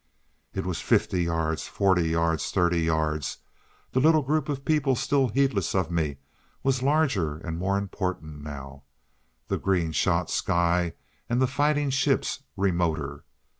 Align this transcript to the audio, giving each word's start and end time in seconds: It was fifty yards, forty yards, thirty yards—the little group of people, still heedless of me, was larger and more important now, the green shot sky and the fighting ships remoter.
It 0.55 0.65
was 0.65 0.81
fifty 0.81 1.25
yards, 1.25 1.67
forty 1.67 2.09
yards, 2.09 2.49
thirty 2.49 2.81
yards—the 2.81 3.99
little 3.99 4.23
group 4.23 4.49
of 4.49 4.65
people, 4.65 4.95
still 4.95 5.27
heedless 5.27 5.75
of 5.75 5.91
me, 5.91 6.17
was 6.63 6.81
larger 6.81 7.37
and 7.37 7.59
more 7.59 7.77
important 7.77 8.41
now, 8.41 8.81
the 9.47 9.59
green 9.59 9.91
shot 9.91 10.31
sky 10.31 10.93
and 11.29 11.39
the 11.39 11.45
fighting 11.45 11.91
ships 11.91 12.41
remoter. 12.57 13.25